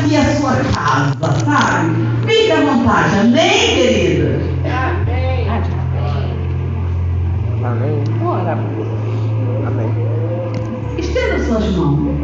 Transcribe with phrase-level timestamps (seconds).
[0.00, 1.90] aqui a sua casa, sabe?
[2.26, 4.40] Fique à vontade, amém, querida?
[4.64, 5.46] Amém.
[7.62, 8.02] Amém.
[8.24, 8.58] Ora,
[9.66, 9.90] Amém.
[10.98, 12.16] estenda suas mãos.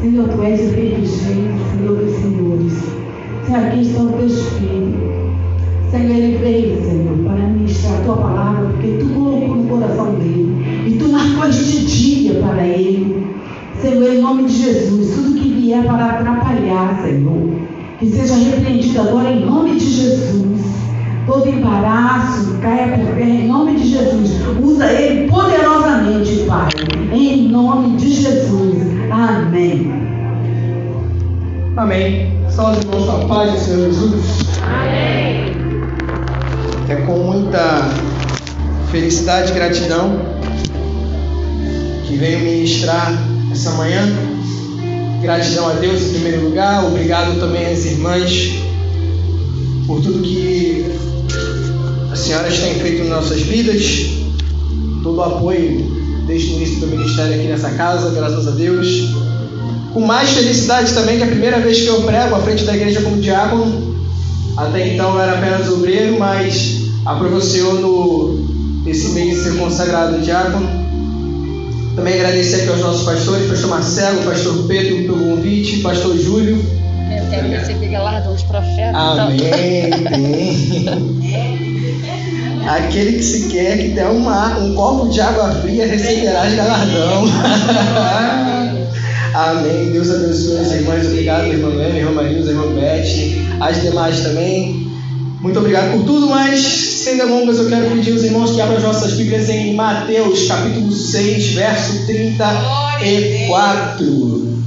[0.00, 2.72] Senhor, tu és o Rei dos Reis, Senhor dos Senhores.
[3.46, 5.20] Senhor, aqui está o teu Espírito.
[5.90, 10.84] Senhor, ele veio, Senhor, para ministrar a tua palavra, porque tu colocou no coração dele.
[10.86, 13.19] E tu marcou este dia para ele.
[13.80, 17.50] Senhor, em nome de Jesus, tudo que vier para atrapalhar, Senhor,
[17.98, 20.60] que seja repreendido agora em nome de Jesus.
[21.26, 24.32] Todo embaraço caia por terra em nome de Jesus.
[24.62, 26.68] Usa ele poderosamente, Pai.
[27.12, 28.78] Em nome de Jesus.
[29.10, 29.92] Amém.
[31.76, 32.32] Amém.
[32.50, 34.44] Salve os irmãos com a paz do Senhor Jesus.
[34.62, 35.54] Amém.
[36.88, 37.88] É com muita
[38.90, 40.18] felicidade e gratidão
[42.06, 44.02] que venho ministrar essa manhã.
[45.22, 48.52] Gratidão a Deus em primeiro lugar, obrigado também às irmãs
[49.86, 50.86] por tudo que
[52.12, 54.06] as senhoras têm feito em nossas vidas,
[55.02, 59.10] todo o apoio desde o início do ministério aqui nessa casa, graças a Deus.
[59.92, 62.74] Com mais felicidade também que é a primeira vez que eu prego à frente da
[62.74, 63.96] igreja como diácono,
[64.56, 68.48] até então eu era apenas obreiro, mas aprovou o Senhor no,
[68.86, 70.79] esse mês ser consagrado diácono.
[72.00, 76.64] Também agradecer aqui aos nossos pastores, pastor Marcelo, pastor Pedro pelo convite, pastor Júlio.
[77.14, 78.94] Eu quero receber galardão dos profetas.
[78.94, 79.38] Amém.
[79.38, 79.90] Tem.
[82.66, 87.24] Aquele que se quer que der uma, um copo de água fria receberá galardão.
[89.34, 89.90] Amém.
[89.92, 91.06] Deus abençoe as irmãs.
[91.06, 94.89] Obrigado, irmã Lema, irmã Marisa, irmã Beth, as demais também.
[95.40, 98.82] Muito obrigado por tudo, mas sem delongas eu quero pedir aos irmãos que abram as
[98.82, 104.60] nossas Bíblias em Mateus, capítulo 6, verso 34.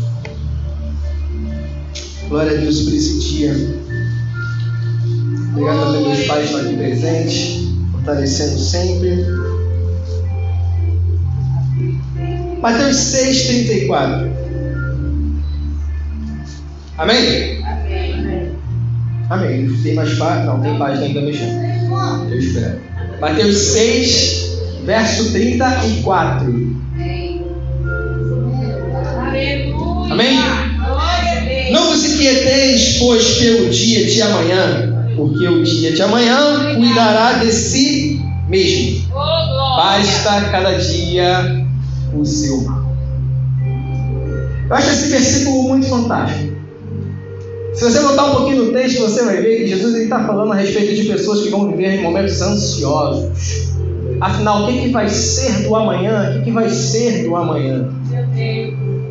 [2.27, 3.53] Glória a Deus por esse dia.
[5.51, 9.27] Obrigado também meus pais que estão aqui presentes, fortalecendo sempre.
[12.59, 14.27] Mateus 6, 34.
[16.97, 17.62] Amém?
[19.33, 19.67] Amém.
[19.81, 20.45] Tem mais página?
[20.45, 21.59] Não, tem página ainda mexendo.
[22.29, 22.79] Eu espero.
[23.19, 26.45] Mateus 6, verso 34.
[29.17, 30.11] Aleluia.
[30.11, 30.37] Amém?
[31.71, 37.51] Não vos inquieteis, pois, pelo dia de amanhã, porque o dia de amanhã cuidará de
[37.51, 39.09] si mesmo.
[39.09, 41.65] Basta cada dia
[42.13, 42.95] o seu mal.
[44.69, 46.52] Eu acho esse versículo muito fantástico.
[47.73, 50.55] Se você voltar um pouquinho no texto, você vai ver que Jesus está falando a
[50.55, 53.73] respeito de pessoas que vão viver em momentos ansiosos.
[54.21, 56.29] Afinal, o que, que vai ser do amanhã?
[56.29, 57.89] O que, que vai ser do amanhã?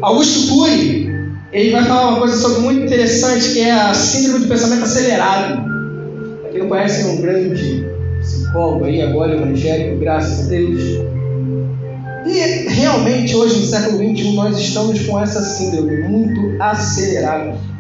[0.01, 1.11] Augusto Cury,
[1.53, 5.65] ele vai falar uma coisa sobre muito interessante, que é a síndrome do pensamento acelerado.
[6.47, 7.85] Aqui não conhece um grande
[8.21, 10.81] psicólogo aí, agora evangélico, graças a Deus.
[12.27, 17.72] E realmente hoje, no século XXI, nós estamos com essa síndrome muito acelerada.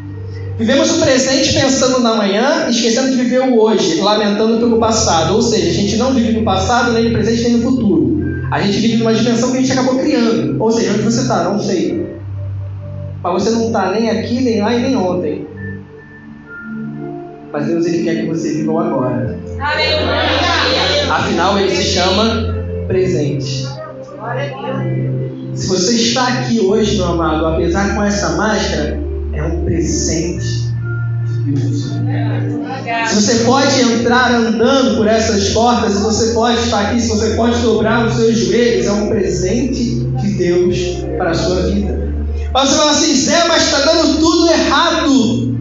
[0.58, 5.34] Vivemos o presente pensando na manhã, esquecendo de viver o hoje, lamentando pelo passado.
[5.34, 8.22] Ou seja, a gente não vive no passado, nem no presente, nem no futuro.
[8.50, 10.62] A gente vive numa dimensão que a gente acabou criando.
[10.62, 11.44] Ou seja, onde você está?
[11.44, 12.06] Não sei.
[13.22, 15.46] Mas você não está nem aqui, nem lá e nem ontem.
[17.52, 19.38] Mas Deus ele quer que você viva o agora.
[21.10, 22.54] Afinal, ele se chama
[22.86, 23.66] presente.
[25.54, 29.01] Se você está aqui hoje, meu amado, apesar com essa máscara,
[29.32, 30.72] é um presente
[31.44, 31.92] de Deus.
[33.08, 37.30] Se você pode entrar andando por essas portas, se você pode estar aqui, se você
[37.34, 40.78] pode dobrar os seus joelhos, é um presente de Deus
[41.16, 42.12] para a sua vida.
[42.52, 45.52] Mas você fala assim, Zé, mas está dando tudo errado.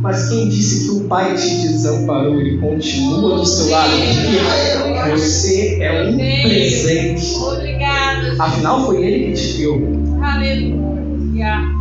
[0.00, 2.40] Mas quem disse que o Pai te desamparou?
[2.40, 7.34] Ele continua do seu lado, porque você é um presente.
[7.34, 8.40] Obrigado.
[8.40, 9.82] Afinal, foi Ele que te deu.
[10.22, 11.75] Aleluia.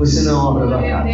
[0.00, 1.08] Você não é obra do acaso.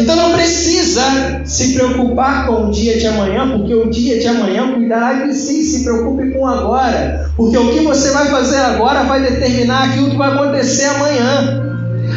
[0.00, 1.02] Então não precisa
[1.44, 5.62] se preocupar com o dia de amanhã, porque o dia de amanhã cuidará de si.
[5.62, 10.10] Se preocupe com o agora, porque o que você vai fazer agora vai determinar aquilo
[10.10, 11.62] que vai acontecer amanhã.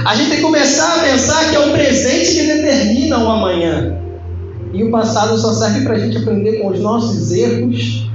[0.06, 3.96] A gente tem que começar a pensar que é o presente que determina o amanhã.
[4.74, 8.10] E o passado só serve para a gente aprender com os nossos erros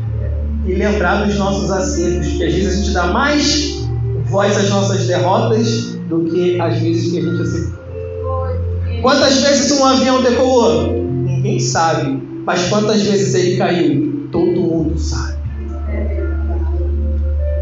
[0.67, 3.78] e lembrar dos nossos acertos, porque às vezes a gente dá mais
[4.29, 7.79] voz às nossas derrotas do que às vezes que a gente acertou.
[9.03, 10.93] Quantas vezes um avião decolou?
[10.93, 12.21] Ninguém sabe.
[12.45, 14.29] Mas quantas vezes ele caiu?
[14.33, 15.39] Todo mundo sabe.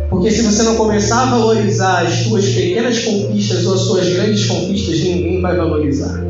[0.09, 4.47] Porque se você não começar a valorizar as suas pequenas conquistas ou as suas grandes
[4.47, 6.25] conquistas, ninguém vai valorizar.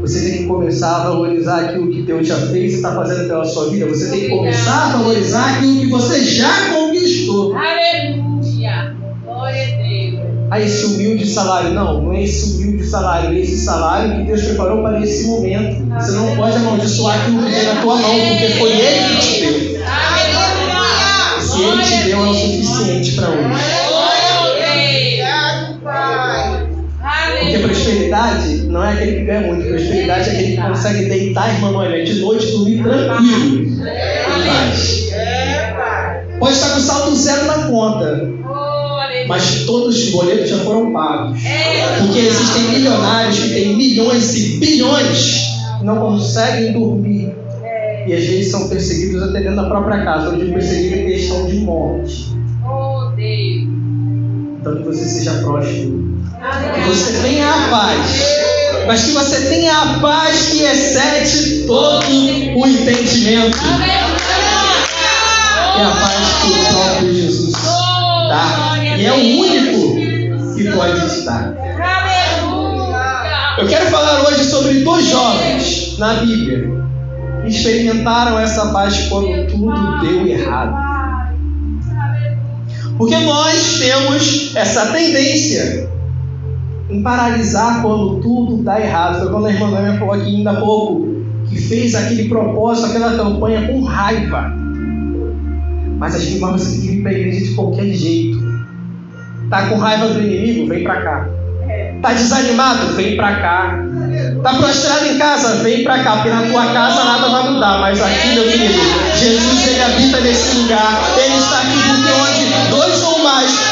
[0.00, 3.44] Você tem que começar a valorizar aquilo que Deus já fez e está fazendo pela
[3.44, 3.86] sua vida.
[3.86, 7.56] Você tem que começar a valorizar aquilo que você já conquistou.
[7.56, 8.23] Aleluia.
[10.50, 11.70] A esse humilde salário.
[11.70, 15.84] Não, não é esse humilde salário, é esse salário que Deus preparou para esse momento.
[15.94, 19.40] Você não pode amaldiçoar aquilo que tem na tua mão, porque foi Ele que te
[19.40, 19.80] deu.
[21.40, 23.84] Se Ele te deu, é o suficiente para hoje.
[27.40, 31.70] Porque prosperidade não é aquele que ganha muito, prosperidade é aquele que consegue deitar, irmã
[31.70, 33.64] Noélia, de noite dormir tranquilo.
[33.64, 35.10] em paz.
[36.38, 38.28] Pode estar com saldo zero na conta,
[39.26, 41.40] mas todos os boletos já foram pagos.
[41.42, 41.98] Deus.
[42.00, 45.44] Porque existem milionários que têm milhões e bilhões
[45.78, 47.34] que não conseguem dormir.
[48.06, 51.56] E às vezes são perseguidos até dentro da própria casa, onde perseguido é questão de
[51.60, 52.34] morte.
[52.66, 52.94] Oh.
[54.64, 56.14] Então que você seja próspero.
[56.74, 58.44] Que você tenha a paz.
[58.86, 63.58] Mas que você tenha a paz que excede todo o entendimento.
[65.76, 67.83] É a paz que o próprio Jesus
[68.28, 68.74] dá.
[68.96, 69.96] E é o único
[70.56, 71.00] que pode.
[71.80, 72.94] Aleluia.
[73.58, 76.72] Eu quero falar hoje sobre dois jovens na Bíblia
[77.42, 80.74] que experimentaram essa paz quando tudo deu errado.
[82.96, 85.90] Porque nós temos essa tendência
[86.88, 89.20] em paralisar quando tudo dá errado.
[89.20, 91.14] Foi quando a irmã Noêmia falou aqui ainda há pouco
[91.48, 94.63] que fez aquele propósito, aquela campanha com raiva.
[95.98, 98.42] Mas as você vir para a igreja de qualquer jeito.
[99.50, 100.68] Tá com raiva do inimigo?
[100.68, 101.28] Vem para cá.
[102.02, 102.94] Tá desanimado?
[102.94, 103.84] Vem para cá.
[104.42, 105.62] Tá prostrado em casa?
[105.62, 107.78] Vem para cá, porque na tua casa nada vai mudar.
[107.80, 108.74] Mas aqui, meu querido,
[109.16, 111.02] Jesus ele habita nesse lugar.
[111.16, 113.63] Ele está aqui porque onde dois ou mais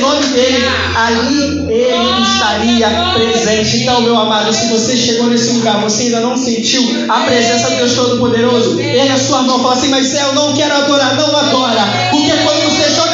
[0.00, 0.64] nome dele,
[0.96, 3.82] ali ele estaria presente.
[3.82, 7.76] Então, meu amado, se você chegou nesse lugar, você ainda não sentiu a presença de
[7.76, 11.82] Deus Todo-Poderoso, ele a sua mão fala assim, mas eu não quero adorar, não adora.
[12.10, 13.09] Porque quando você joga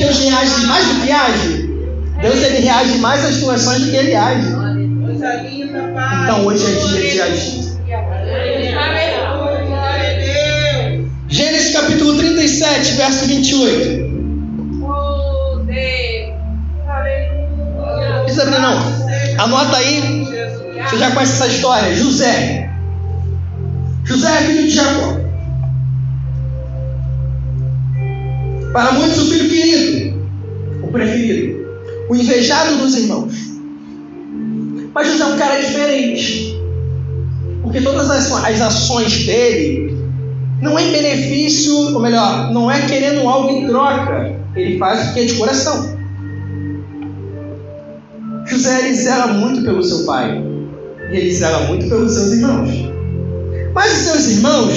[0.00, 1.70] Deus reage mais do que age?
[2.22, 4.48] Deus ele reage mais às situações do que ele age.
[6.22, 7.70] Então hoje é dia de agir.
[11.28, 14.82] Gênesis capítulo 37, verso 28.
[14.82, 16.34] Oh, Deus.
[16.88, 18.16] Aleluia.
[18.16, 19.44] Não precisa abrir não.
[19.44, 20.24] Anota aí.
[20.88, 21.94] Você já conhece essa história.
[21.94, 22.70] José.
[24.04, 25.29] José é filho de Jacó.
[28.72, 30.16] Para muitos, o filho querido,
[30.82, 31.66] o preferido,
[32.08, 33.34] o invejado dos irmãos.
[34.94, 36.56] Mas José é um cara diferente.
[37.62, 39.96] Porque todas as, as ações dele
[40.60, 44.36] não é em benefício, ou melhor, não é querendo algo em troca.
[44.54, 45.98] Ele faz o que é de coração.
[48.46, 50.42] José ele zela muito pelo seu pai.
[51.10, 52.70] E ele zela muito pelos seus irmãos.
[53.74, 54.74] Mas os seus irmãos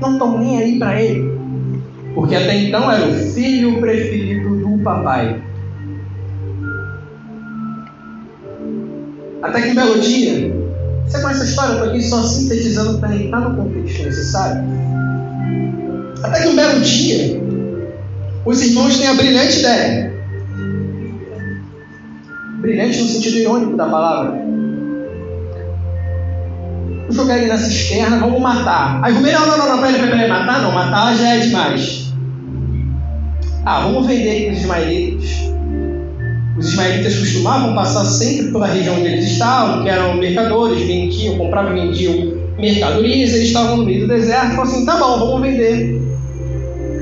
[0.00, 1.35] não estão nem aí para ele.
[2.16, 5.38] Porque até então era o filho preferido do papai.
[9.42, 10.50] Até que um belo dia,
[11.06, 11.72] você conhece a história?
[11.72, 14.64] Eu estou aqui só sintetizando para entrar no contexto necessário.
[16.22, 17.38] Até que um belo dia,
[18.46, 20.14] os irmãos têm a brilhante ideia.
[22.60, 24.30] Brilhante no sentido irônico da palavra.
[27.02, 29.04] Vamos jogar ele na cisterna, vamos matar.
[29.04, 32.05] Aí Rubem, não, não, não, não, peraí, peraí, peraí, matar não, matar já é demais.
[33.68, 35.30] Ah, vamos vender aqui os ismaelitas.
[36.56, 41.76] Os ismaelitas costumavam passar sempre pela região onde eles estavam, que eram mercadores, vendiam, compravam
[41.76, 46.00] e vendiam mercadorias, eles estavam no meio do deserto, falaram assim, tá bom, vamos vender.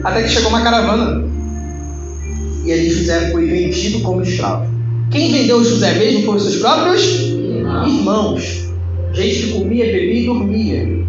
[0.05, 1.23] Até que chegou uma caravana.
[2.65, 4.67] E ali José foi vendido como escravo.
[5.11, 7.89] Quem vendeu José mesmo foram seus próprios irmãos.
[7.93, 8.69] irmãos.
[9.13, 11.05] Gente que comia, bebia e dormia.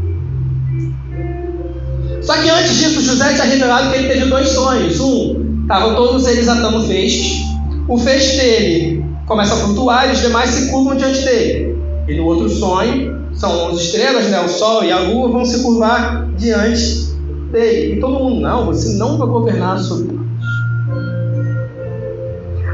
[2.25, 5.00] Só que antes disso, José tinha revelado que ele teve dois sonhos.
[5.00, 5.34] Um,
[5.65, 7.43] estavam todos eles atando feixes.
[7.88, 11.75] O feixe dele começa a flutuar e os demais se curvam diante dele.
[12.07, 14.39] E no outro sonho, são 11 estrelas, né?
[14.41, 17.10] o sol e a lua vão se curvar diante
[17.51, 17.95] dele.
[17.95, 20.25] E todo mundo, não, você não vai governar sobre nós.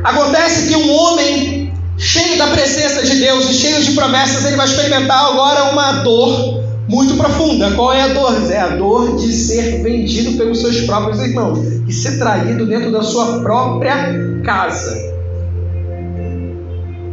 [0.03, 4.65] Acontece que um homem cheio da presença de Deus e cheio de promessas, ele vai
[4.65, 6.60] experimentar agora uma dor
[6.91, 7.71] muito profunda.
[7.71, 8.51] Qual é a dor?
[8.51, 13.01] É a dor de ser vendido pelos seus próprios irmãos e ser traído dentro da
[13.01, 15.09] sua própria casa.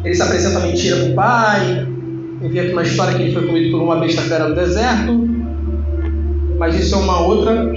[0.05, 1.87] ele se apresenta mentira para o pai,
[2.43, 5.29] inventa uma história que ele foi comido por uma besta fera no deserto,
[6.59, 7.71] mas isso é uma outra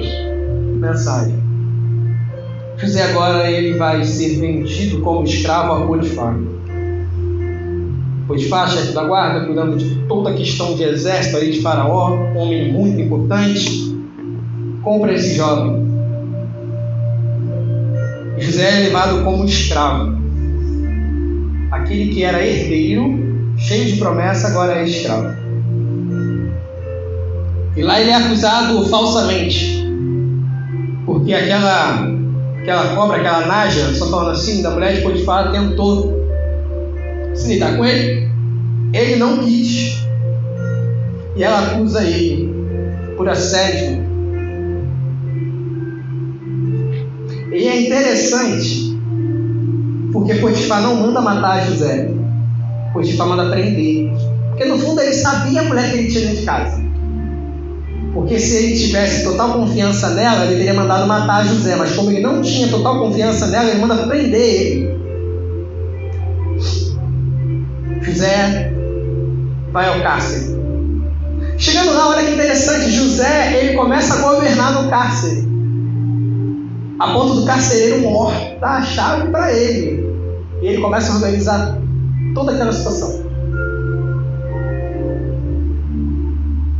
[0.79, 1.35] mensagem.
[2.77, 6.35] José agora ele vai ser vendido como escravo a Potifar.
[8.31, 12.71] Potifar, chefe da guarda, cuidando de toda a questão de exército ali de Faraó, homem
[12.71, 13.93] muito importante,
[14.81, 15.85] compra esse jovem.
[18.37, 20.17] José é levado como escravo.
[21.71, 23.19] Aquele que era herdeiro,
[23.57, 25.35] cheio de promessa, agora é escravo.
[27.75, 29.85] E lá ele é acusado falsamente,
[31.05, 32.07] porque aquela,
[32.61, 36.20] aquela cobra, aquela naja, só falando assim, da mulher de Potifar, tentou
[37.33, 38.29] se lidar com ele.
[38.93, 40.05] Ele não quis.
[41.35, 42.53] E ela acusa ele
[43.15, 44.01] por assédio.
[47.51, 48.97] E é interessante,
[50.11, 52.09] porque Potifar não manda matar José.
[52.93, 54.11] Potifar manda prender.
[54.49, 56.81] Porque no fundo ele sabia a mulher que ele tinha dentro de casa.
[58.13, 61.75] Porque se ele tivesse total confiança nela, ele teria mandado matar José.
[61.75, 65.00] Mas como ele não tinha total confiança nela, ele manda prender ele.
[68.01, 68.73] José
[69.71, 70.59] vai ao cárcere.
[71.57, 75.47] Chegando lá, olha que interessante, José ele começa a governar no cárcere.
[76.99, 80.05] A ponto do carcereiro mor dar a chave para ele.
[80.61, 81.79] E ele começa a organizar
[82.33, 83.21] toda aquela situação.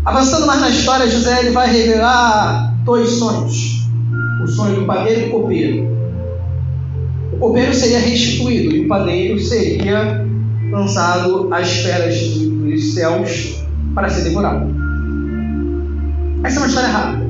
[0.04, 3.88] Avançando mais na história, José ele vai revelar dois sonhos:
[4.44, 5.88] o sonho do padeiro e do copeiro.
[7.34, 10.26] O copeiro seria restituído e o padeiro seria
[10.72, 13.62] lançado às esferas dos céus
[13.94, 14.74] para ser devorado.
[16.44, 17.30] Essa é uma história rápida,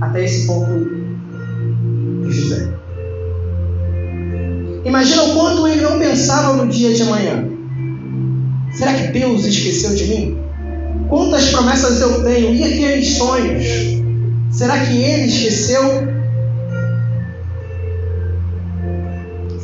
[0.00, 0.72] até esse ponto
[2.24, 2.72] de José.
[4.84, 7.44] Imagina o quanto ele não pensava no dia de amanhã.
[8.72, 10.38] Será que Deus esqueceu de mim?
[11.08, 12.54] Quantas promessas eu tenho?
[12.54, 13.64] E aqueles sonhos?
[14.50, 16.19] Será que ele esqueceu?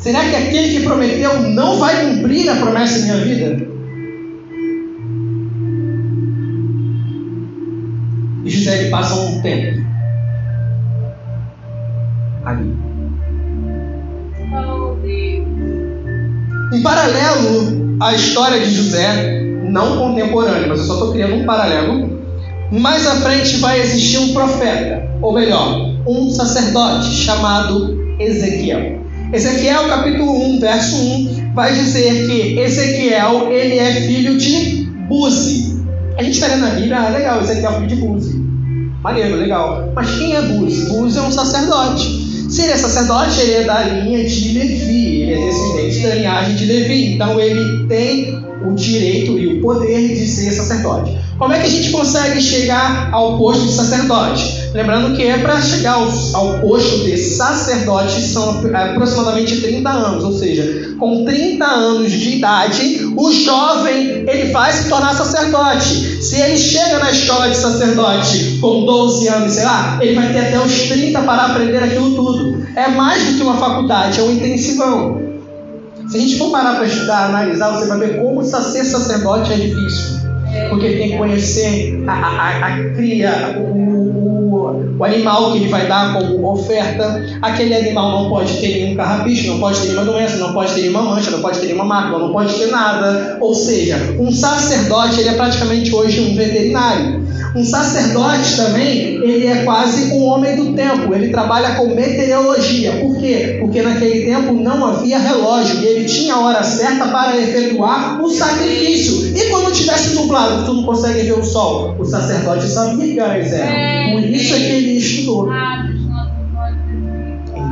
[0.07, 3.67] Será que aquele que prometeu não vai cumprir a promessa em minha vida?
[8.45, 9.85] E José ele passa um tempo
[12.45, 12.73] ali.
[16.73, 22.17] Em paralelo à história de José, não contemporâneo, mas eu só estou criando um paralelo.
[22.71, 29.05] Mais à frente vai existir um profeta, ou melhor, um sacerdote chamado Ezequiel.
[29.33, 35.83] Ezequiel capítulo 1, verso 1, vai dizer que Ezequiel ele é filho de Buzi.
[36.17, 38.41] A gente está lendo na Bíblia, ah, legal, Ezequiel é filho de Buzi.
[39.03, 39.91] Maneiro, legal.
[39.93, 40.85] Mas quem é Buzi?
[40.89, 42.07] Buzi é um sacerdote.
[42.49, 46.55] Se ele é sacerdote, ele é da linha de Levi, ele é descendente da linhagem
[46.55, 47.13] de Levi.
[47.15, 51.17] Então ele tem o direito e o poder de ser sacerdote.
[51.37, 54.71] Como é que a gente consegue chegar ao posto de sacerdote?
[54.73, 60.95] Lembrando que é para chegar ao, posto de sacerdote são aproximadamente 30 anos, ou seja,
[60.99, 66.23] com 30 anos de idade, o jovem ele vai se tornar sacerdote.
[66.23, 70.39] Se ele chega na escola de sacerdote com 12 anos, sei lá, ele vai ter
[70.39, 72.65] até os 30 para aprender aquilo tudo.
[72.75, 75.21] É mais do que uma faculdade, é um intensivão.
[76.09, 79.55] Se a gente for parar para estudar, analisar, você vai ver como ser sacerdote é
[79.55, 80.26] difícil.
[80.69, 83.96] Porque tem que conhecer a, a, a cria, o,
[84.97, 87.23] o, animal que ele vai dar como oferta.
[87.41, 90.81] Aquele animal não pode ter nenhum carrapicho, não pode ter nenhuma doença, não pode ter
[90.81, 93.37] nenhuma mancha, não pode ter nenhuma marca, não pode ter nada.
[93.39, 97.27] Ou seja, um sacerdote ele é praticamente hoje um veterinário.
[97.55, 101.13] Um sacerdote também, ele é quase um homem do tempo.
[101.13, 102.91] Ele trabalha com meteorologia.
[102.97, 103.57] Por quê?
[103.59, 108.29] Porque naquele tempo não havia relógio e ele tinha a hora certa para efetuar o
[108.29, 109.35] sacrifício.
[109.35, 113.51] E quando tivesse nublado, tu não consegue ver o sol, o sacerdote sabia que horas
[113.51, 114.11] eram.
[114.13, 115.49] Por isso é que ele estudou.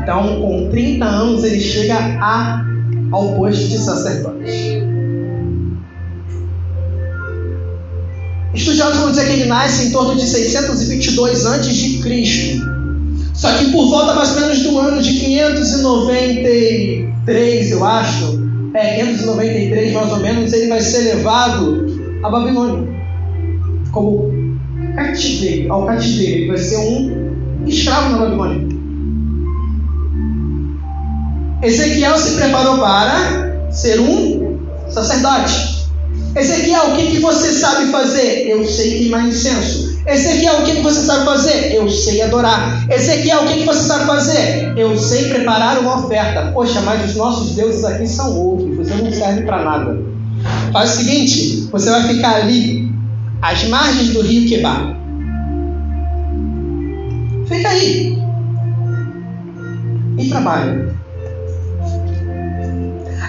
[0.01, 2.65] Então, com 30 anos, ele chega a,
[3.11, 4.83] ao posto de sacerdote.
[8.53, 12.61] Estudiosos vão dizer que ele nasce em torno de 622 a.C.
[13.33, 18.39] Só que por volta mais ou menos do ano de 593, eu acho,
[18.73, 21.85] é, 593 mais ou menos, ele vai ser levado
[22.23, 22.95] a Babilônia
[23.95, 24.29] como
[24.95, 26.33] cativeiro, ao cativeiro.
[26.33, 27.35] Ele vai ser um
[27.67, 28.75] escravo na Babilônia.
[31.61, 34.59] Ezequiel se preparou para ser um
[34.89, 35.75] sacerdote.
[36.35, 38.47] Ezequiel, o que, que você sabe fazer?
[38.47, 39.95] Eu sei queimar incenso.
[40.05, 41.73] Ezequiel, o que, que você sabe fazer?
[41.73, 42.85] Eu sei adorar.
[42.91, 44.73] Ezequiel, o que, que você sabe fazer?
[44.77, 46.51] Eu sei preparar uma oferta.
[46.53, 48.77] Poxa, mas os nossos deuses aqui são outros.
[48.77, 49.97] Você não serve para nada.
[50.71, 52.84] Faz o seguinte: você vai ficar ali,
[53.45, 54.95] às margens do rio Quebar.
[57.47, 58.17] Fica aí.
[60.17, 60.95] E trabalha.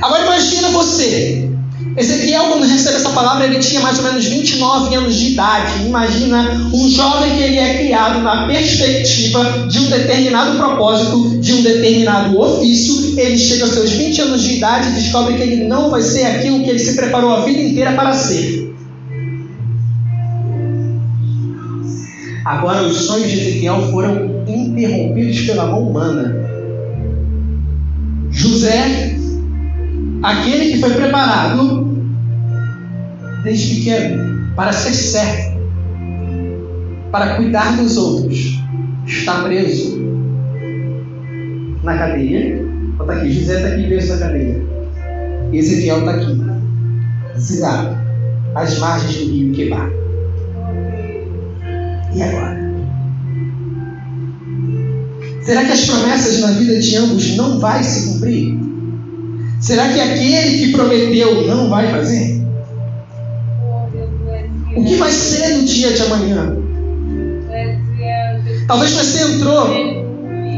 [0.00, 1.50] Agora imagina você.
[1.99, 5.87] Ezequiel, quando recebe essa palavra, ele tinha mais ou menos 29 anos de idade.
[5.87, 11.62] Imagina um jovem que ele é criado na perspectiva de um determinado propósito, de um
[11.62, 13.18] determinado ofício.
[13.18, 16.25] Ele chega aos seus 20 anos de idade e descobre que ele não vai ser
[16.25, 18.65] aquilo que ele se preparou a vida inteira para ser.
[22.46, 26.32] Agora, os sonhos de Ezequiel foram interrompidos pela mão humana.
[28.30, 29.16] José,
[30.22, 31.88] aquele que foi preparado
[33.42, 35.60] desde pequeno para ser servo,
[37.10, 38.62] para cuidar dos outros,
[39.04, 39.98] está preso
[41.82, 42.64] na cadeia.
[43.00, 44.62] Está aqui, José está aqui preso na cadeia.
[45.52, 46.40] Ezequiel está aqui,
[47.34, 47.96] exilado,
[48.54, 50.05] às margens do rio Quebar.
[52.16, 52.56] E agora?
[55.42, 58.58] Será que as promessas na vida de ambos não vai se cumprir?
[59.61, 62.42] Será que aquele que prometeu não vai fazer?
[64.75, 66.56] O que vai ser no dia de amanhã?
[68.66, 69.68] Talvez você entrou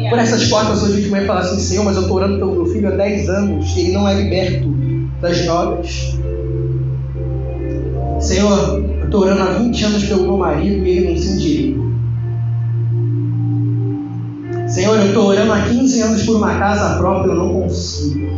[0.08, 2.52] por essas portas hoje de manhã e falar assim, Senhor, mas eu estou orando pelo
[2.52, 4.68] meu filho há 10 anos e ele não é liberto
[5.20, 6.16] das drogas.
[8.20, 11.88] Senhor, estou orando há 20 anos pelo meu marido e ele não se endireita.
[14.68, 18.28] Senhor, eu estou orando há 15 anos por uma casa própria, eu não consigo.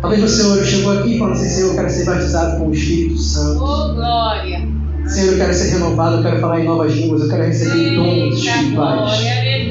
[0.00, 3.18] Talvez você chegou aqui e falou assim, Senhor, eu quero ser batizado com o Espírito
[3.18, 3.64] Santo.
[3.64, 4.68] Oh, glória.
[5.04, 8.38] Senhor, eu quero ser renovado, eu quero falar em novas línguas, eu quero receber dons
[8.38, 9.20] espirituais.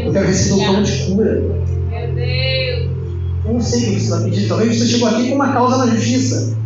[0.05, 1.41] Eu quero receber um dom de cura.
[1.89, 2.89] Meu Deus.
[3.45, 4.47] Eu não sei o que você vai pedir.
[4.49, 6.57] Talvez você chegou aqui com uma causa na justiça.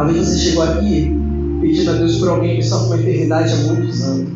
[0.00, 1.14] Talvez você chegou aqui
[1.60, 4.30] pedindo a Deus por alguém que sofre uma eternidade há muitos anos.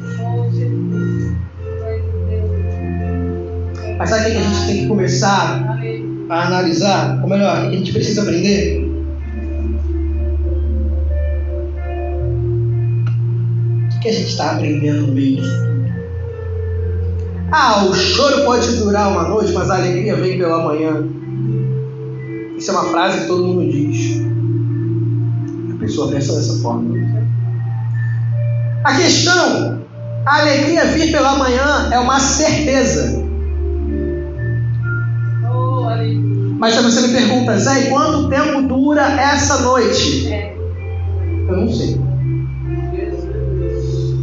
[3.96, 5.80] Mas sabe o que a gente tem que começar
[6.28, 7.18] a analisar?
[7.22, 8.86] Ou melhor, o que a gente precisa aprender?
[13.96, 15.42] O que a gente está aprendendo tudo?
[17.50, 21.08] Ah, o choro pode durar uma noite, mas a alegria vem pela manhã.
[22.58, 24.33] Isso é uma frase que todo mundo diz.
[25.84, 26.96] Pessoa pensa dessa forma.
[28.84, 29.82] A questão,
[30.24, 33.22] a alegria vir pela manhã é uma certeza.
[36.58, 40.26] Mas você me pergunta, Zé, quanto tempo dura essa noite?
[41.48, 42.00] Eu não sei.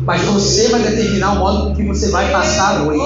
[0.04, 3.04] Mas você vai determinar o modo que você vai passar a noite.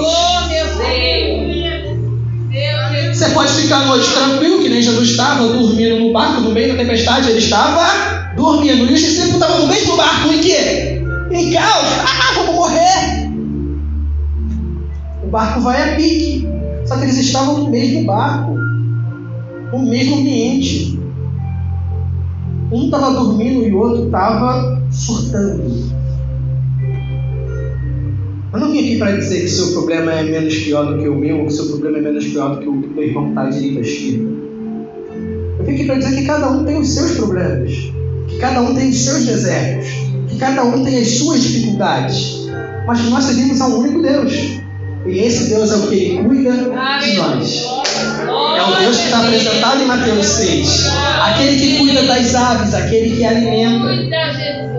[3.12, 6.72] Você pode ficar a noite tranquilo, que nem Jesus estava dormindo no barco, no meio
[6.72, 8.86] da tempestade, ele estava dormindo.
[8.86, 11.02] E os discípulos estavam no mesmo barco, em quê?
[11.30, 11.86] Em caos.
[12.00, 13.30] Ah, vamos morrer!
[15.24, 16.46] O barco vai a pique.
[16.86, 18.54] Só que eles estavam no mesmo barco,
[19.72, 20.96] no mesmo ambiente.
[22.70, 25.96] Um estava dormindo e o outro estava surtando.
[28.52, 31.14] Eu não vim aqui para dizer que seu problema é menos pior do que o
[31.16, 33.42] meu, ou que seu problema é menos pior do que o do meu irmão está
[33.42, 33.80] à esquerda.
[35.58, 37.92] Eu vim aqui para dizer que cada um tem os seus problemas,
[38.28, 39.88] que cada um tem os seus desertos,
[40.28, 42.48] que cada um tem as suas dificuldades,
[42.86, 44.32] mas que nós servimos a um único Deus.
[45.06, 47.64] E esse Deus é o que Ele cuida de nós.
[48.56, 50.86] É o Deus que está apresentado em Mateus 6.
[51.22, 53.86] Aquele que cuida das aves, aquele que alimenta.
[53.86, 54.76] Cuida, Jesus.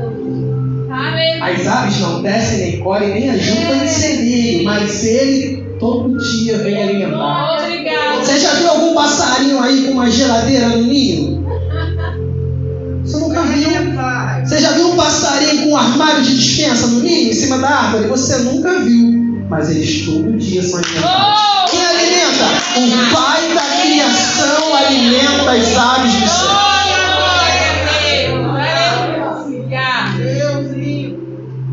[0.92, 1.46] Aleluia.
[1.46, 6.84] As aves não descem nem colhem nem ajuntam em celeiro, mas ele todo dia vem
[6.84, 7.58] alimentar.
[8.20, 11.47] Você já viu algum passarinho aí com uma geladeira no ninho?
[13.08, 13.70] Você nunca viu?
[14.44, 17.70] Você já viu um passarinho com um armário de dispensa no ninho, em cima da
[17.70, 18.08] árvore?
[18.10, 19.46] Você nunca viu.
[19.50, 21.72] Mas eles todo dia são alimentados.
[21.72, 22.46] Quem alimenta?
[22.76, 26.68] O Pai da criação alimenta as aves do céu.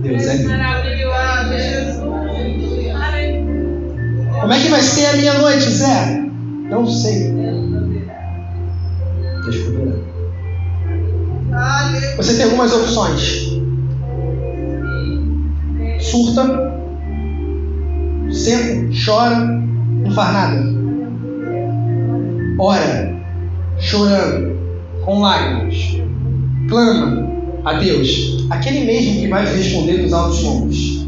[0.03, 0.39] Deus é.
[4.41, 6.23] Como é que vai ser a minha noite, Zé?
[6.71, 7.35] Não sei.
[12.17, 13.55] Você tem algumas opções.
[16.01, 16.75] Surta,
[18.31, 20.75] senta, chora, não faz nada.
[22.59, 23.17] Ora,
[23.79, 24.57] chorando,
[25.05, 25.99] com lágrimas,
[26.69, 27.27] clama
[27.65, 31.05] a Deus, aquele mesmo que vai te responder dos altos montes.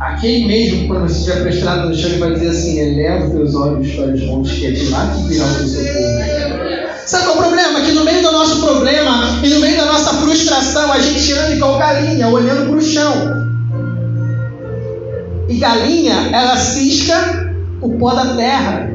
[0.00, 3.32] Aquele mesmo que quando você estiver prostrado no chão ele vai dizer assim, eleva os
[3.32, 6.37] teus olhos para os montes, que é de lá que virá o teu socorro.
[7.08, 7.80] Sabe qual é o problema?
[7.80, 11.54] Que no meio do nosso problema e no meio da nossa frustração, a gente anda
[11.54, 13.48] igual galinha, olhando para o chão.
[15.48, 18.90] E galinha, ela cisca o pó da terra,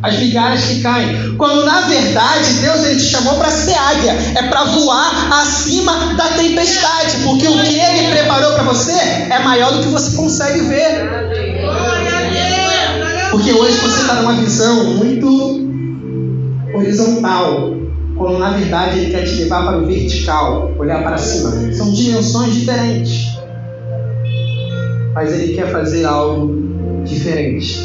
[0.00, 1.34] as migalhas que caem.
[1.36, 6.28] Quando na verdade Deus ele te chamou para ser águia, é para voar acima da
[6.28, 11.10] tempestade, porque o que Ele preparou para você é maior do que você consegue ver.
[13.32, 15.65] Porque hoje você está numa visão muito
[16.76, 17.74] horizontal,
[18.16, 21.72] quando na verdade Ele quer te levar para o vertical, olhar para cima.
[21.72, 23.36] São dimensões diferentes
[25.16, 27.80] mas Ele quer fazer algo diferente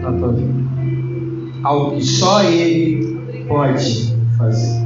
[0.00, 0.54] na tua vida.
[1.64, 4.84] Algo que só Ele pode fazer.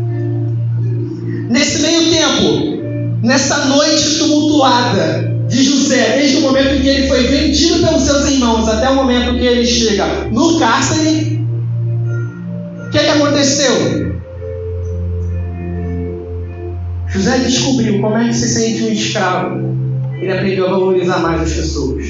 [1.51, 7.23] Nesse meio tempo, nessa noite tumultuada de José, desde o momento em que ele foi
[7.25, 11.38] vendido pelos seus irmãos até o momento que ele chega no cárcere,
[12.89, 14.19] o que, é que aconteceu?
[17.07, 19.79] José descobriu como é que se sente um escravo
[20.21, 22.05] ele aprendeu a valorizar mais as pessoas.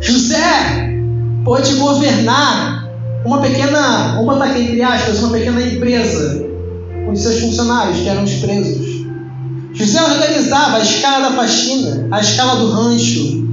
[0.00, 0.94] José
[1.44, 2.88] pôde governar
[3.24, 6.46] uma pequena, vamos botar entre aspas, uma pequena empresa
[7.04, 9.04] com seus funcionários, que eram os presos.
[9.74, 13.44] José organizava a escala da faxina, a escala do rancho,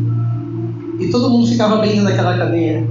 [0.99, 2.87] e todo mundo ficava bem naquela cadeia.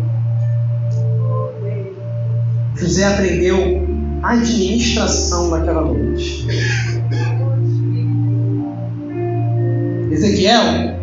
[2.77, 3.87] José aprendeu
[4.23, 6.47] a administração naquela noite.
[10.11, 10.97] Ezequiel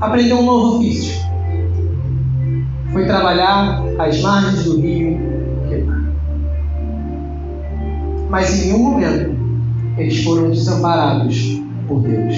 [0.00, 1.14] aprendeu um novo ofício.
[2.92, 5.18] Foi trabalhar às margens do rio
[5.68, 6.12] Quebar.
[8.30, 9.34] Mas em nenhum momento
[9.98, 12.36] eles foram desamparados por Deus.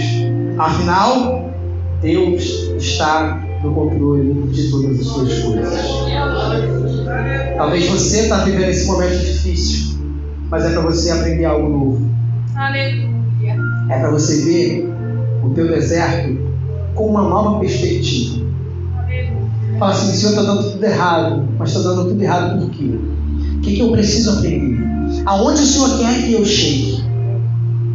[0.59, 1.51] Afinal,
[2.01, 6.96] Deus está no controle de todas as suas coisas.
[7.57, 9.99] Talvez você está vivendo esse momento difícil,
[10.51, 12.11] mas é para você aprender algo novo.
[12.55, 13.57] Aleluia.
[13.91, 14.93] É para você ver
[15.43, 16.39] o teu deserto
[16.95, 18.47] com uma nova perspectiva.
[19.79, 22.85] Fala assim, Senhor, está dando tudo errado, mas está dando tudo errado por quê?
[22.85, 24.79] O que, que eu preciso aprender?
[25.27, 27.05] Aonde o Senhor quer que eu chegue?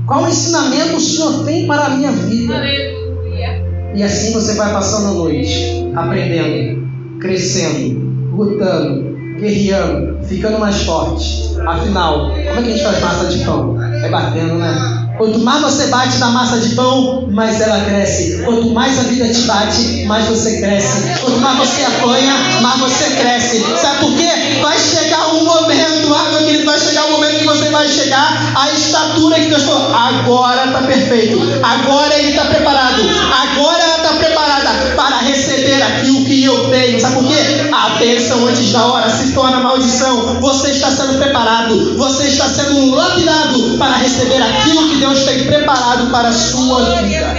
[0.05, 2.55] Qual ensinamento o Senhor tem para a minha vida?
[2.55, 3.65] Aleluia.
[3.95, 6.87] E assim você vai passando a noite, aprendendo,
[7.19, 7.99] crescendo,
[8.35, 9.10] lutando,
[9.41, 11.55] guerreando, ficando mais forte.
[11.65, 13.77] Afinal, como é que a gente faz massa de pão?
[13.81, 15.07] É batendo, né?
[15.17, 18.41] Quanto mais você bate na massa de pão, mais ela cresce.
[18.43, 21.19] Quanto mais a vida te bate, mais você cresce.
[21.19, 23.63] Quanto mais você apanha, mais você cresce.
[23.79, 24.29] Sabe por quê?
[24.61, 28.53] Vai chegar um momento, ah, meu querido, vai chegar um momento que você vai chegar
[28.55, 29.93] à estatura que Deus falou.
[29.93, 31.37] Agora está perfeito.
[31.61, 33.01] Agora ele está preparado.
[33.43, 36.99] Agora ela está preparada para receber aquilo que eu tenho.
[36.99, 37.69] Sabe por quê?
[37.71, 40.39] A bênção antes da hora se torna maldição.
[40.39, 41.97] Você está sendo preparado.
[41.97, 47.35] Você está sendo lapidado para receber aquilo que Deus tem preparado para a sua vida.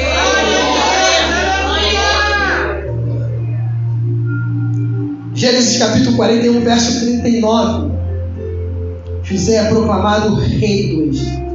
[5.34, 7.92] Gênesis capítulo 41, verso 39.
[9.24, 11.51] José é proclamado rei do Egito.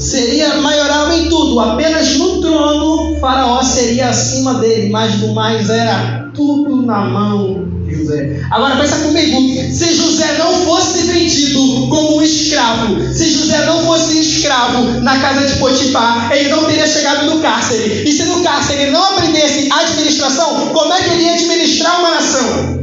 [0.00, 6.30] Seria maioral em tudo, apenas no trono Faraó seria acima dele, mas do mais era
[6.34, 8.40] tudo na mão de José.
[8.50, 9.38] Agora pensa comigo,
[9.70, 15.46] se José não fosse vendido como um escravo, se José não fosse escravo na casa
[15.46, 18.02] de Potifar, ele não teria chegado no cárcere.
[18.08, 22.10] E se no cárcere ele não aprendesse administração, como é que ele ia administrar uma
[22.12, 22.79] nação?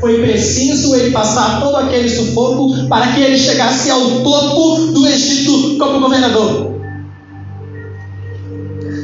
[0.00, 5.78] Foi preciso ele passar todo aquele sufoco para que ele chegasse ao topo do Egito
[5.78, 6.74] como governador.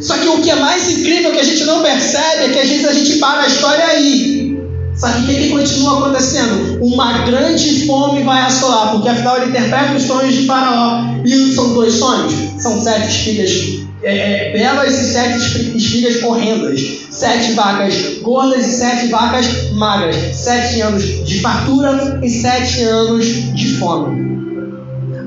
[0.02, 2.68] Só que o que é mais incrível que a gente não percebe é que às
[2.68, 4.58] vezes a gente para a história aí.
[4.94, 6.78] Sabe o que, que continua acontecendo?
[6.82, 11.04] Uma grande fome vai assolar, porque afinal ele interpreta os sonhos de Faraó.
[11.24, 17.52] E são dois sonhos: são sete espigas é, é, belas e sete espigas horrendas, sete
[17.52, 24.30] vacas gordas e sete vacas magras, sete anos de fartura e sete anos de fome.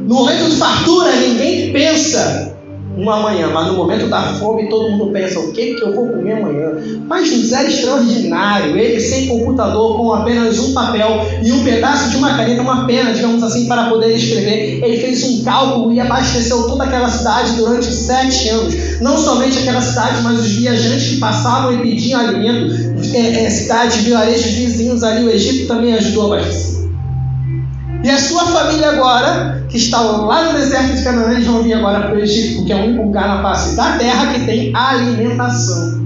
[0.08, 2.53] No momento de fartura, ninguém pensa
[2.96, 6.08] no amanhã, mas no momento da fome todo mundo pensa: o que, que eu vou
[6.08, 6.74] comer amanhã?
[7.08, 12.18] Mas José era extraordinário, ele sem computador, com apenas um papel e um pedaço de
[12.18, 14.84] uma caneta, uma pena, digamos assim, para poder escrever.
[14.84, 19.02] Ele fez um cálculo e abasteceu toda aquela cidade durante sete anos.
[19.02, 22.74] Não somente aquela cidade, mas os viajantes que passavam e pediam alimento,
[23.14, 26.83] é, é, cidades, vilarejos vizinhos ali, o Egito também ajudou a abastecer.
[28.04, 31.74] E a sua família agora, que está lá no deserto de Canaã, eles vão vir
[31.74, 34.76] agora para o Egito, porque é o único lugar na face da terra que tem
[34.76, 36.04] alimentação.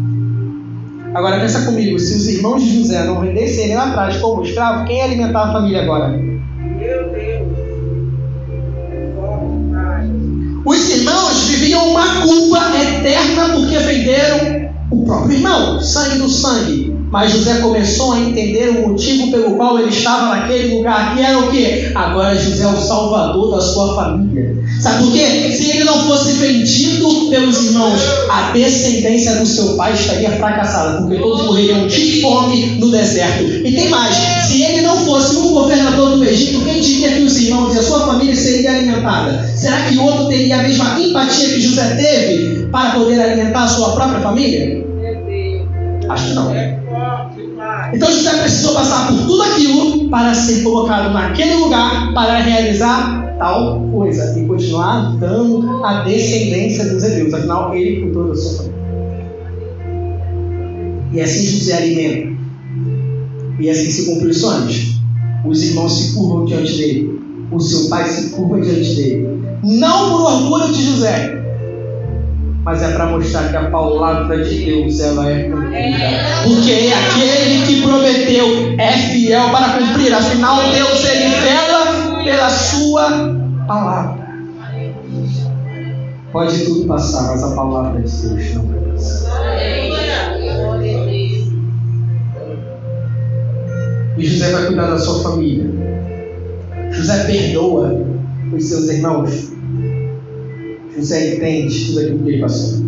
[1.16, 4.86] Agora pensa comigo, se os irmãos de José não vendessem ele lá atrás como escravo,
[4.86, 6.10] quem ia alimentar a família agora?
[6.10, 7.68] Meu Deus!
[10.64, 16.97] Os irmãos viviam uma culpa eterna porque venderam o próprio irmão, sangue do sangue.
[17.10, 21.40] Mas José começou a entender o motivo pelo qual ele estava naquele lugar, que era
[21.40, 21.92] o que?
[21.96, 24.58] Agora José é o salvador da sua família.
[24.82, 25.52] Sabe por quê?
[25.52, 31.16] Se ele não fosse vendido pelos irmãos, a descendência do seu pai estaria fracassada, porque
[31.16, 33.44] todos morreriam de fome no deserto.
[33.44, 34.16] E tem mais:
[34.46, 37.84] se ele não fosse um governador do Egito, quem diria que os irmãos e a
[37.84, 39.50] sua família seria alimentada?
[39.56, 43.94] Será que outro teria a mesma empatia que José teve para poder alimentar a sua
[43.94, 44.86] própria família?
[46.10, 46.77] Acho que não.
[47.94, 53.82] Então José precisou passar por tudo aquilo para ser colocado naquele lugar para realizar tal
[53.92, 57.34] coisa e continuar dando a descendência dos hebreus.
[57.34, 58.78] Afinal, ele cuidou da sua família.
[61.14, 62.38] E assim José alimenta.
[63.60, 65.02] E assim se cumpriu os sonhos.
[65.46, 67.22] Os irmãos se curvam diante dele.
[67.52, 69.40] O seu pai se curva diante dele.
[69.64, 71.37] Não por orgulho de José,
[72.68, 75.98] mas é para mostrar que a palavra de Deus ela é cumprida.
[76.44, 80.14] Porque é aquele que prometeu é fiel para cumprir.
[80.14, 84.28] Afinal, Deus ele vela pela sua palavra.
[86.34, 89.32] Pode tudo passar, mas a palavra de Deus não passa.
[94.18, 95.72] E José vai cuidar da sua família.
[96.92, 97.98] José perdoa
[98.52, 99.56] os seus irmãos
[100.98, 102.80] José entende tudo aquilo que ele passou.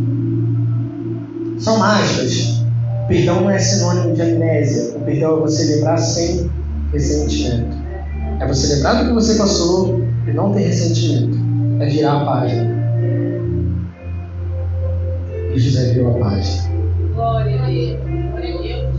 [1.60, 2.64] São aspas.
[3.08, 4.98] Perdão não é sinônimo de amnésia.
[4.98, 6.50] O perdão é você lembrar sem
[6.92, 7.78] ressentimento.
[8.40, 11.38] É você lembrar do que você passou e não ter ressentimento.
[11.80, 12.80] É virar a página.
[15.54, 16.70] E José virou a página.
[17.14, 18.00] Glória a Deus.
[18.32, 18.90] Glória a Deus.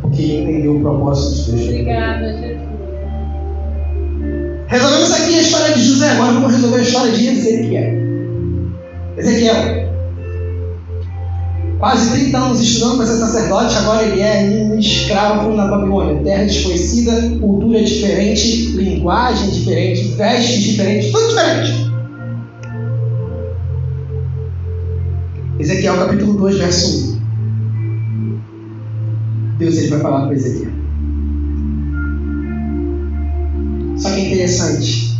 [0.00, 1.68] Porque ele entendeu o propósito de Deus.
[1.68, 2.62] Obrigada, Jesus.
[4.68, 8.01] Resolvemos aqui a história de José, agora vamos resolver a história de Ezequiel.
[9.16, 9.92] Ezequiel,
[11.78, 16.22] quase 30 anos estudando para ser sacerdote, agora ele é um escravo na Babilônia.
[16.22, 21.92] Terra desconhecida, cultura diferente, linguagem diferente, vestes diferentes, tudo diferente.
[25.58, 27.22] Ezequiel capítulo 2, verso 1.
[29.58, 30.72] Deus ele vai falar para Ezequiel.
[33.98, 35.11] Só que é interessante.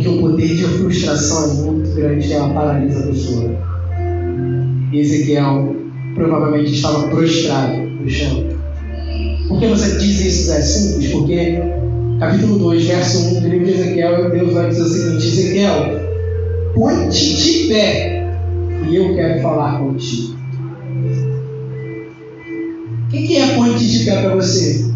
[0.00, 3.50] Porque o poder de frustração é muito grande, ela paralisa a pessoa.
[4.90, 5.76] E Ezequiel
[6.14, 8.46] provavelmente estava prostrado no chão.
[9.46, 10.52] Por que você diz isso?
[10.52, 11.60] É simples, porque
[12.18, 16.00] capítulo 2, verso 1 do livro de Ezequiel, Deus vai dizer o seguinte: Ezequiel,
[16.74, 18.26] põe-te de pé
[18.88, 20.34] e eu quero falar contigo.
[23.04, 24.90] O que, que é põe-te de pé para você?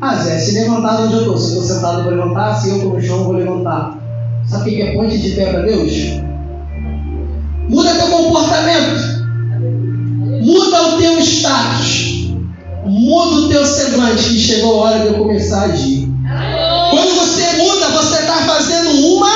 [0.00, 2.76] Ah, Zé, se levantar onde eu estou, se eu estou sentado, vou levantar, se eu
[2.76, 3.97] estou no chão, vou levantar.
[4.48, 5.92] Sabe o que é ponte de pé para Deus?
[7.68, 9.18] Muda teu comportamento.
[10.42, 12.30] Muda o teu status.
[12.86, 16.08] Muda o teu semblante que chegou a hora de eu começar a agir.
[16.90, 19.30] Quando você muda, você está fazendo uma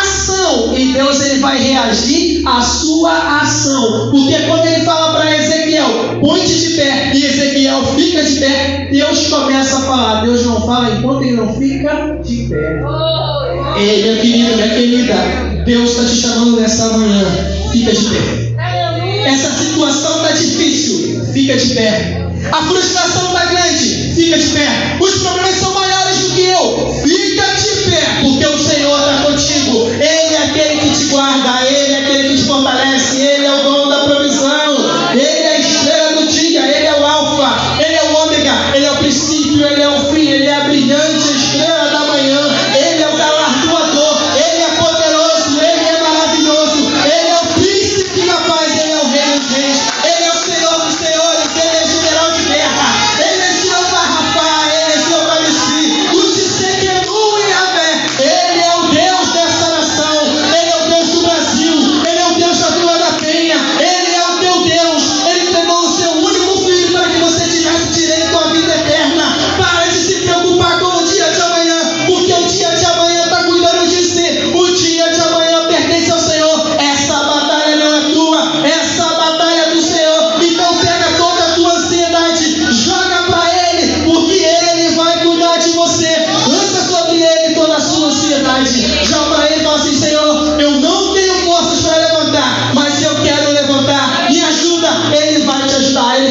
[0.00, 4.10] ação e Deus ele vai reagir à sua ação.
[4.10, 9.26] Porque quando ele fala para Ezequiel, ponte de pé e Ezequiel fica de pé, Deus
[9.26, 10.22] começa a falar.
[10.22, 12.80] Deus não fala enquanto ele não fica de pé.
[13.76, 15.14] Ei, meu querido, minha querida,
[15.64, 17.24] Deus está te chamando nessa manhã.
[17.72, 18.54] Fica de pé.
[19.26, 21.24] Essa situação está difícil.
[21.32, 22.24] Fica de pé.
[22.52, 24.14] A frustração está grande.
[24.14, 24.96] Fica de pé.
[25.00, 26.03] Os problemas são maiores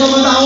[0.04, 0.43] Come on,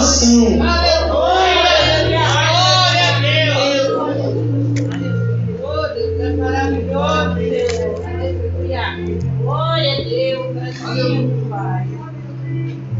[0.00, 0.58] situação.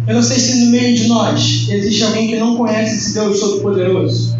[0.07, 3.40] Eu não sei se no meio de nós existe alguém que não conhece esse Deus
[3.40, 4.38] Todo-Poderoso.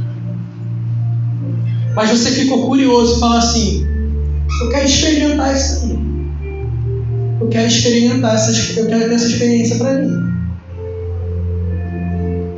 [1.95, 3.87] Mas você ficou curioso e fala assim:
[4.61, 5.99] Eu quero experimentar isso.
[7.41, 10.34] Eu quero experimentar essa, eu quero ter essa experiência para mim.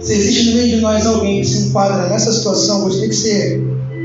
[0.06, 3.60] Se existe no meio de nós alguém que se enquadra nessa situação, gostaria que você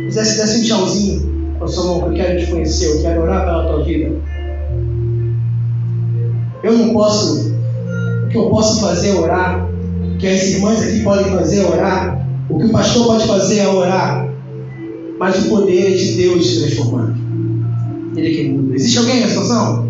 [0.07, 3.21] fizesse desse um tchauzinho com a sua mão, que eu quero te conhecer, eu quero
[3.21, 4.11] orar pela tua vida.
[6.63, 7.53] Eu não posso,
[8.25, 11.67] o que eu posso fazer é orar, o que as irmãs aqui podem fazer é
[11.67, 14.27] orar, o que o pastor pode fazer é orar,
[15.19, 17.15] mas o poder é de Deus te transformar.
[18.17, 18.73] Ele que muda.
[18.73, 19.87] Existe alguém nessa situação?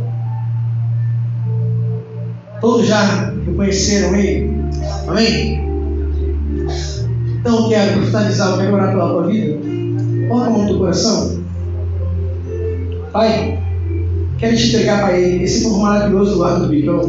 [2.59, 4.51] Todos já reconheceram ele?
[5.07, 5.70] Amém?
[7.39, 9.57] Então quero profetizar, eu quero orar pela tua vida.
[10.27, 11.41] Coloca a mão no teu coração.
[13.11, 13.59] Pai,
[14.37, 17.01] quero te entregar para ele esse povo maravilhoso do lado do bicão.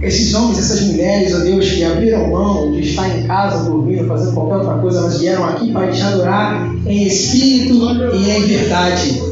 [0.00, 4.32] Esses homens, essas mulheres, ó Deus, que abriram mão de estar em casa, dormindo, fazendo
[4.32, 7.74] qualquer outra coisa, mas vieram aqui para te adorar em espírito
[8.14, 9.29] e em verdade.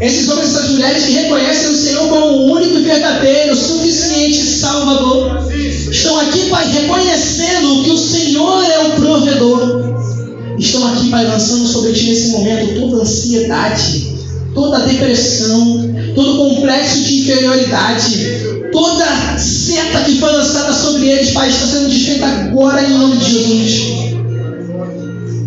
[0.00, 4.44] Esses homens e essas mulheres que reconhecem o Senhor como o único e verdadeiro, suficiente
[4.44, 5.50] Salvador,
[5.90, 10.56] estão aqui, Pai, reconhecendo que o Senhor é o provedor.
[10.56, 14.18] Estão aqui, Pai, lançando sobre ti nesse momento toda ansiedade,
[14.54, 21.66] toda depressão, todo complexo de inferioridade, toda seta que foi lançada sobre eles, Pai, está
[21.66, 24.14] sendo desfeita agora em nome de Jesus.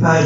[0.02, 0.24] Pai,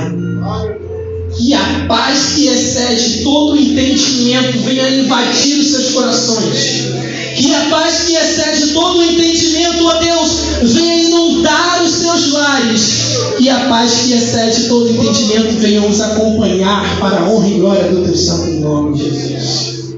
[1.37, 6.93] que a paz que excede todo entendimento venha invadir os seus corações.
[7.35, 10.31] Que a paz que excede todo entendimento, ó Deus,
[10.63, 13.15] venha inundar os seus lares.
[13.39, 17.91] E a paz que excede todo entendimento venha nos acompanhar para a honra e glória
[17.91, 19.95] do teu santo nome, Jesus.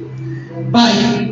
[0.71, 1.31] Pai,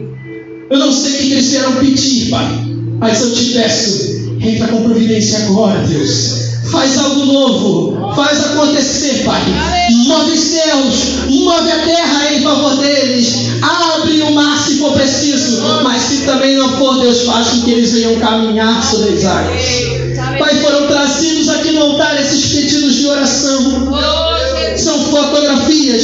[0.70, 2.66] eu não sei o que eles vieram pedir, Pai,
[3.00, 6.45] mas eu te peço, entra com providência agora, Deus.
[6.76, 9.42] Faz algo novo, faz acontecer, Pai.
[9.92, 10.94] Move os céus,
[11.30, 13.34] move a terra em favor deles.
[13.62, 17.72] Abre o mar se for preciso, mas se também não for, Deus faz com que
[17.72, 19.62] eles venham caminhar sobre as águas.
[20.38, 23.96] Pai, foram trazidos aqui no altar esses pedidos de oração.
[24.76, 26.04] São fotografias,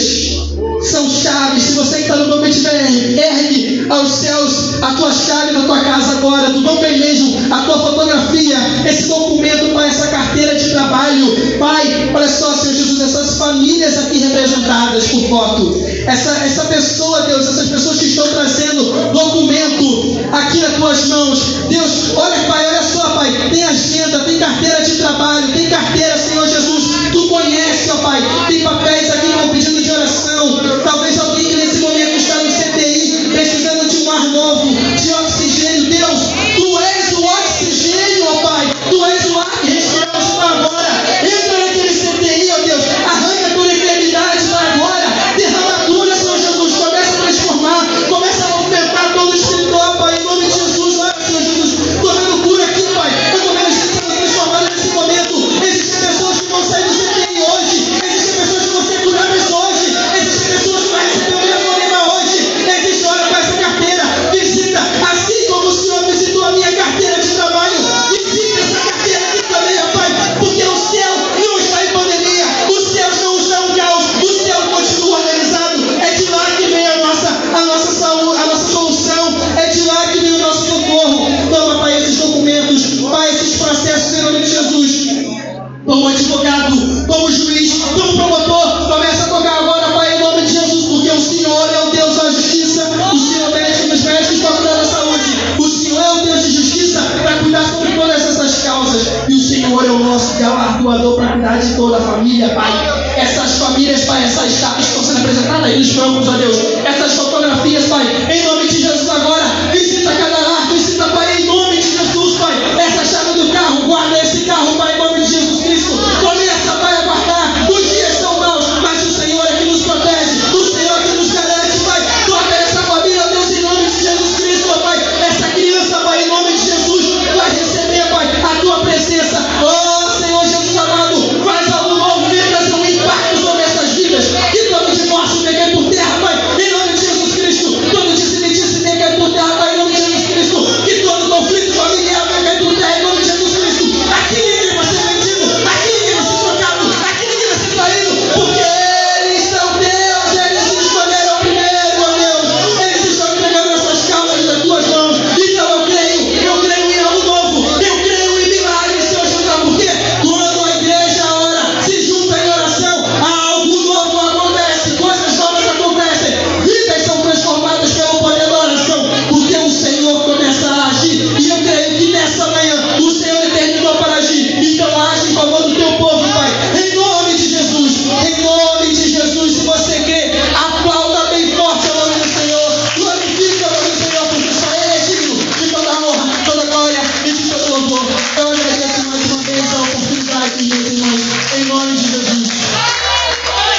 [0.84, 1.64] são chaves.
[1.64, 5.80] Se você que está no Dom tiver, ergue aos céus a tua chave da tua
[5.82, 11.58] casa agora, do Dom mesmo, a tua fotografia, esse documento, Pai, essa carteira de trabalho.
[11.60, 17.48] Pai, olha só, Senhor Jesus, essas famílias aqui representadas por foto, essa, essa pessoa, Deus,
[17.48, 21.40] essas pessoas que estão trazendo documento aqui nas tuas mãos.
[21.70, 26.48] Deus, olha, Pai, olha só, Pai, tem agenda, tem carteira de trabalho, tem carteira, Senhor
[26.48, 27.12] Jesus.
[27.12, 29.11] Tu conhece, ó Pai, tem papéis